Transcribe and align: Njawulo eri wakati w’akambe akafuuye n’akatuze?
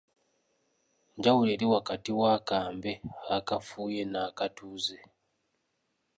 Njawulo 1.17 1.49
eri 1.55 1.65
wakati 1.73 2.09
w’akambe 2.19 2.91
akafuuye 3.37 4.01
n’akatuze? 4.11 4.97